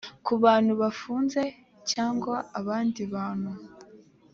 ku 0.25 0.33
bantu 0.43 0.71
bafunze 0.81 1.41
cyangwa 1.91 2.35
abandi 2.59 3.01
bantu 3.13 3.51